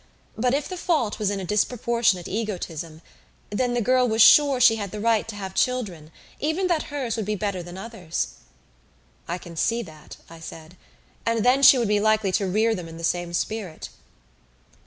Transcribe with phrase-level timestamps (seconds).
[0.35, 3.03] But if the fault was in a disproportionate egotism
[3.51, 7.15] then the girl was sure she had the right to have children, even that hers
[7.17, 8.29] would be better than others."
[9.27, 10.75] "I can see that," I said.
[11.23, 13.89] "And then she would be likely to rear them in the same spirit."